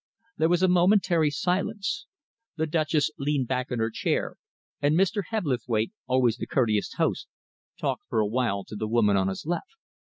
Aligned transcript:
There 0.37 0.49
was 0.49 0.63
a 0.63 0.67
momentary 0.67 1.29
silence. 1.29 2.07
The 2.55 2.65
Duchess 2.65 3.11
leaned 3.19 3.47
back 3.49 3.69
in 3.69 3.77
her 3.77 3.91
chair, 3.91 4.37
and 4.81 4.95
Mr. 4.97 5.21
Hebblethwaite, 5.29 5.91
always 6.07 6.37
the 6.37 6.47
courteous 6.47 6.93
host, 6.93 7.27
talked 7.79 8.05
for 8.09 8.17
a 8.19 8.25
while 8.25 8.63
to 8.63 8.75
the 8.75 8.87
woman 8.87 9.15
on 9.15 9.27
his 9.27 9.45
left. 9.45 9.75